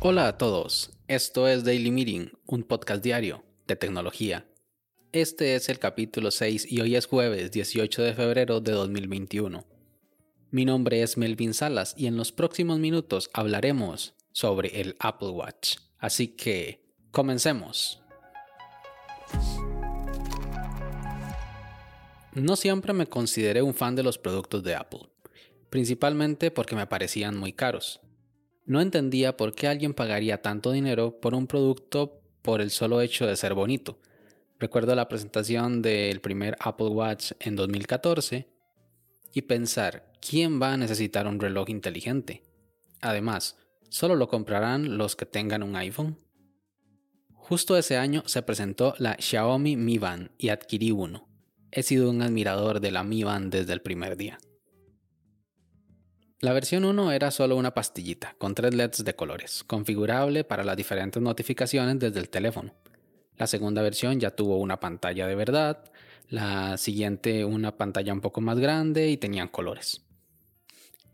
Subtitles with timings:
[0.00, 4.46] Hola a todos, esto es Daily Meeting, un podcast diario de tecnología.
[5.12, 9.64] Este es el capítulo 6 y hoy es jueves 18 de febrero de 2021.
[10.50, 15.78] Mi nombre es Melvin Salas y en los próximos minutos hablaremos sobre el Apple Watch.
[15.98, 18.00] Así que, comencemos.
[22.34, 25.08] No siempre me consideré un fan de los productos de Apple,
[25.70, 28.00] principalmente porque me parecían muy caros.
[28.64, 33.26] No entendía por qué alguien pagaría tanto dinero por un producto por el solo hecho
[33.26, 33.98] de ser bonito.
[34.58, 38.48] Recuerdo la presentación del primer Apple Watch en 2014
[39.32, 42.42] y pensar, ¿quién va a necesitar un reloj inteligente?
[43.00, 43.56] Además,
[43.88, 46.18] ¿solo lo comprarán los que tengan un iPhone?
[47.34, 51.28] Justo ese año se presentó la Xiaomi Mi Band y adquirí uno.
[51.70, 54.38] He sido un admirador de la Mi Band desde el primer día.
[56.40, 60.76] La versión 1 era solo una pastillita con tres LEDs de colores, configurable para las
[60.76, 62.74] diferentes notificaciones desde el teléfono.
[63.36, 65.82] La segunda versión ya tuvo una pantalla de verdad,
[66.28, 70.02] la siguiente una pantalla un poco más grande y tenían colores.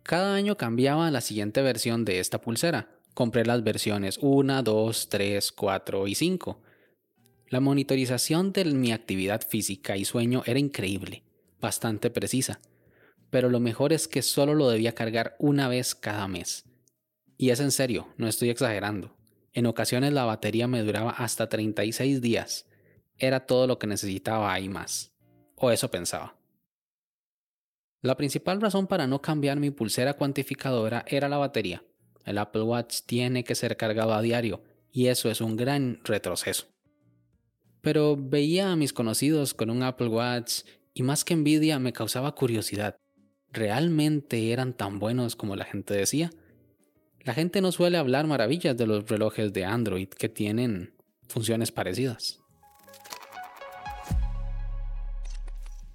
[0.03, 2.91] Cada año cambiaba la siguiente versión de esta pulsera.
[3.15, 6.61] Compré las versiones 1, 2, 3, 4 y 5.
[7.49, 11.23] La monitorización de mi actividad física y sueño era increíble,
[11.63, 12.61] bastante precisa
[13.35, 16.67] pero lo mejor es que solo lo debía cargar una vez cada mes.
[17.37, 19.17] Y es en serio, no estoy exagerando.
[19.53, 22.69] En ocasiones la batería me duraba hasta 36 días.
[23.19, 25.17] Era todo lo que necesitaba ahí más.
[25.57, 26.37] O eso pensaba.
[28.03, 31.83] La principal razón para no cambiar mi pulsera cuantificadora era la batería.
[32.25, 34.63] El Apple Watch tiene que ser cargado a diario
[34.93, 36.69] y eso es un gran retroceso.
[37.81, 40.61] Pero veía a mis conocidos con un Apple Watch
[40.95, 42.95] y más que envidia me causaba curiosidad
[43.55, 46.31] realmente eran tan buenos como la gente decía.
[47.23, 50.93] La gente no suele hablar maravillas de los relojes de Android que tienen
[51.27, 52.41] funciones parecidas.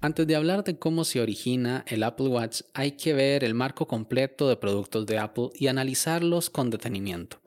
[0.02, 3.86] Antes de hablar de cómo se origina el Apple Watch, hay que ver el marco
[3.86, 7.40] completo de productos de Apple y analizarlos con detenimiento.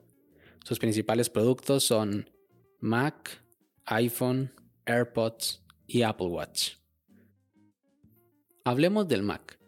[0.64, 2.30] Sus principales productos son
[2.78, 3.42] Mac,
[3.86, 4.52] iPhone,
[4.86, 6.74] AirPods y Apple Watch.
[8.64, 9.58] Hablemos del Mac.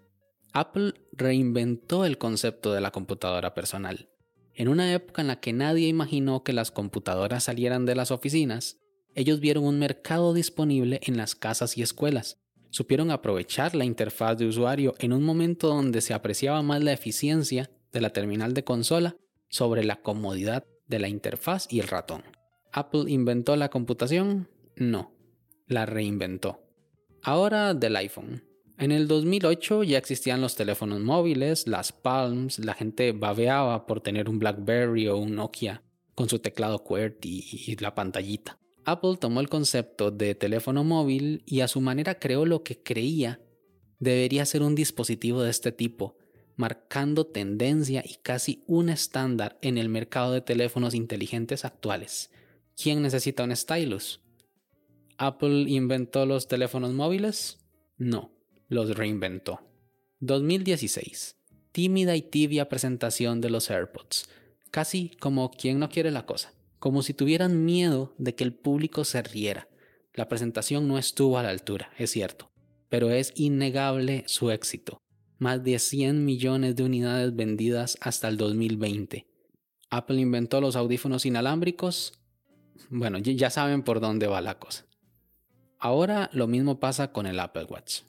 [0.56, 4.08] Apple reinventó el concepto de la computadora personal.
[4.54, 8.78] En una época en la que nadie imaginó que las computadoras salieran de las oficinas,
[9.14, 12.38] ellos vieron un mercado disponible en las casas y escuelas.
[12.70, 17.70] Supieron aprovechar la interfaz de usuario en un momento donde se apreciaba más la eficiencia
[17.92, 19.14] de la terminal de consola
[19.50, 22.22] sobre la comodidad de la interfaz y el ratón.
[22.72, 24.48] ¿Apple inventó la computación?
[24.74, 25.12] No,
[25.66, 26.62] la reinventó.
[27.22, 28.55] Ahora del iPhone.
[28.78, 34.28] En el 2008 ya existían los teléfonos móviles, las Palms, la gente babeaba por tener
[34.28, 35.82] un BlackBerry o un Nokia
[36.14, 38.58] con su teclado QWERTY y la pantallita.
[38.84, 43.40] Apple tomó el concepto de teléfono móvil y a su manera creó lo que creía
[43.98, 46.18] debería ser un dispositivo de este tipo,
[46.56, 52.30] marcando tendencia y casi un estándar en el mercado de teléfonos inteligentes actuales.
[52.76, 54.20] ¿Quién necesita un stylus?
[55.16, 57.58] ¿Apple inventó los teléfonos móviles?
[57.96, 58.35] No
[58.68, 59.60] los reinventó.
[60.20, 61.36] 2016.
[61.72, 64.28] Tímida y tibia presentación de los AirPods.
[64.70, 66.52] Casi como quien no quiere la cosa.
[66.78, 69.68] Como si tuvieran miedo de que el público se riera.
[70.14, 72.50] La presentación no estuvo a la altura, es cierto.
[72.88, 74.98] Pero es innegable su éxito.
[75.38, 79.26] Más de 100 millones de unidades vendidas hasta el 2020.
[79.90, 82.18] Apple inventó los audífonos inalámbricos.
[82.90, 84.86] Bueno, ya saben por dónde va la cosa.
[85.78, 88.00] Ahora lo mismo pasa con el Apple Watch.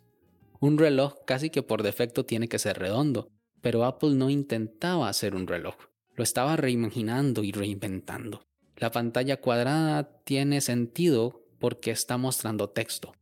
[0.60, 3.30] Un reloj casi que por defecto tiene que ser redondo,
[3.62, 5.76] pero Apple no intentaba hacer un reloj,
[6.16, 8.48] lo estaba reimaginando y reinventando.
[8.76, 13.14] La pantalla cuadrada tiene sentido porque está mostrando texto.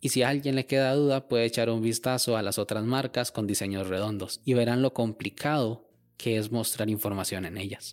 [0.00, 3.32] Y si a alguien le queda duda, puede echar un vistazo a las otras marcas
[3.32, 7.92] con diseños redondos y verán lo complicado que es mostrar información en ellas.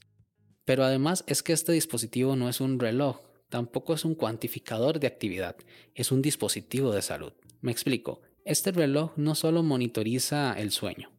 [0.66, 5.08] Pero además es que este dispositivo no es un reloj, tampoco es un cuantificador de
[5.08, 5.56] actividad,
[5.96, 7.34] es un dispositivo de salud.
[7.62, 11.12] Me explico, este reloj no solo monitoriza el sueño,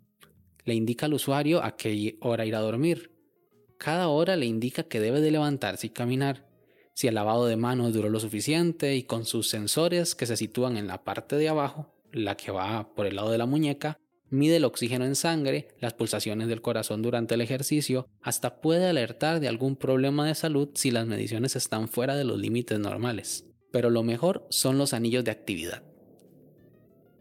[0.65, 3.13] le indica al usuario a qué hora ir a dormir.
[3.79, 6.49] Cada hora le indica que debe de levantarse y caminar,
[6.95, 10.77] si el lavado de manos duró lo suficiente y con sus sensores que se sitúan
[10.77, 14.57] en la parte de abajo, la que va por el lado de la muñeca, mide
[14.57, 19.49] el oxígeno en sangre, las pulsaciones del corazón durante el ejercicio, hasta puede alertar de
[19.49, 23.47] algún problema de salud si las mediciones están fuera de los límites normales.
[23.71, 25.83] Pero lo mejor son los anillos de actividad.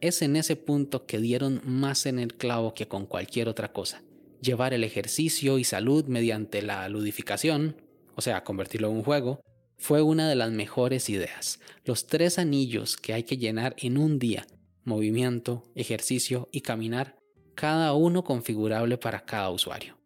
[0.02, 4.04] Es en ese punto que dieron más en el clavo que con cualquier otra cosa.
[4.42, 7.82] Llevar el ejercicio y salud mediante la ludificación,
[8.16, 9.42] o sea, convertirlo en un juego,
[9.78, 11.60] fue una de las mejores ideas.
[11.86, 14.46] Los tres anillos que hay que llenar en un día,
[14.84, 17.16] movimiento, ejercicio y caminar,
[17.56, 19.98] cada uno configurable para cada usuario.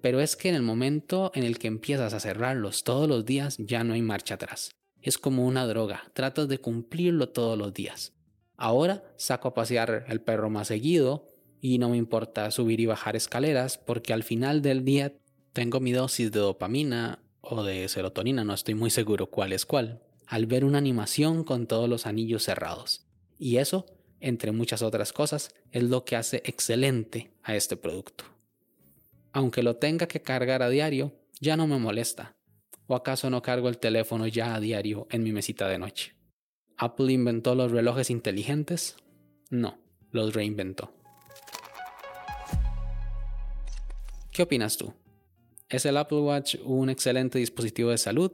[0.00, 3.56] Pero es que en el momento en el que empiezas a cerrarlos todos los días
[3.58, 4.70] ya no hay marcha atrás.
[5.02, 8.14] Es como una droga, tratas de cumplirlo todos los días.
[8.60, 11.26] Ahora saco a pasear el perro más seguido
[11.62, 15.14] y no me importa subir y bajar escaleras porque al final del día
[15.54, 20.02] tengo mi dosis de dopamina o de serotonina, no estoy muy seguro cuál es cuál,
[20.26, 23.06] al ver una animación con todos los anillos cerrados.
[23.38, 23.86] Y eso,
[24.20, 28.24] entre muchas otras cosas, es lo que hace excelente a este producto.
[29.32, 32.36] Aunque lo tenga que cargar a diario, ya no me molesta.
[32.86, 36.19] ¿O acaso no cargo el teléfono ya a diario en mi mesita de noche?
[36.82, 38.96] ¿Apple inventó los relojes inteligentes?
[39.50, 39.78] No,
[40.12, 40.94] los reinventó.
[44.32, 44.94] ¿Qué opinas tú?
[45.68, 48.32] ¿Es el Apple Watch un excelente dispositivo de salud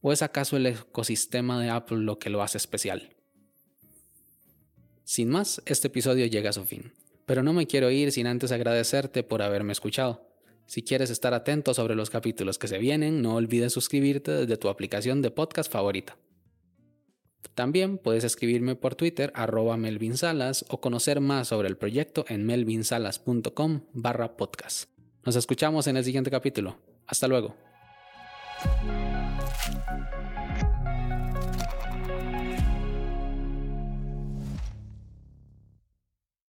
[0.00, 3.16] o es acaso el ecosistema de Apple lo que lo hace especial?
[5.02, 6.92] Sin más, este episodio llega a su fin,
[7.26, 10.24] pero no me quiero ir sin antes agradecerte por haberme escuchado.
[10.66, 14.68] Si quieres estar atento sobre los capítulos que se vienen, no olvides suscribirte desde tu
[14.68, 16.16] aplicación de podcast favorita.
[17.58, 23.80] También puedes escribirme por Twitter arroba melvinsalas o conocer más sobre el proyecto en melvinsalas.com
[23.92, 24.88] barra podcast.
[25.24, 26.76] Nos escuchamos en el siguiente capítulo.
[27.08, 27.56] Hasta luego.